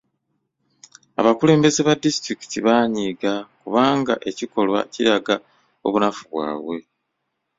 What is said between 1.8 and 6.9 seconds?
ba disitulikiti baanyiiga kubanga ekikolwa kiraga obunafu bwabwe.